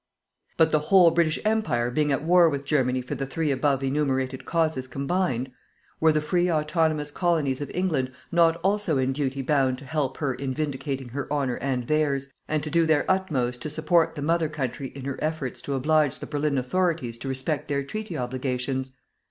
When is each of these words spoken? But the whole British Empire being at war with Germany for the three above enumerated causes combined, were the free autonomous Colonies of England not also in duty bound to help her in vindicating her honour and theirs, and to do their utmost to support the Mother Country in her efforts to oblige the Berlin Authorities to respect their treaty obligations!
But 0.57 0.71
the 0.71 0.79
whole 0.89 1.11
British 1.11 1.37
Empire 1.45 1.91
being 1.91 2.11
at 2.11 2.23
war 2.23 2.49
with 2.49 2.65
Germany 2.65 3.03
for 3.03 3.13
the 3.13 3.27
three 3.27 3.51
above 3.51 3.83
enumerated 3.83 4.45
causes 4.45 4.87
combined, 4.87 5.51
were 5.99 6.11
the 6.11 6.21
free 6.23 6.49
autonomous 6.51 7.11
Colonies 7.11 7.61
of 7.61 7.69
England 7.69 8.11
not 8.31 8.59
also 8.63 8.97
in 8.97 9.13
duty 9.13 9.43
bound 9.43 9.77
to 9.77 9.85
help 9.85 10.17
her 10.17 10.33
in 10.33 10.55
vindicating 10.55 11.09
her 11.09 11.31
honour 11.31 11.57
and 11.57 11.85
theirs, 11.85 12.29
and 12.47 12.63
to 12.63 12.71
do 12.71 12.87
their 12.87 13.05
utmost 13.07 13.61
to 13.61 13.69
support 13.69 14.15
the 14.15 14.23
Mother 14.23 14.49
Country 14.49 14.87
in 14.95 15.05
her 15.05 15.19
efforts 15.23 15.61
to 15.61 15.75
oblige 15.75 16.17
the 16.17 16.25
Berlin 16.25 16.57
Authorities 16.57 17.19
to 17.19 17.27
respect 17.27 17.67
their 17.67 17.83
treaty 17.83 18.17
obligations! 18.17 18.93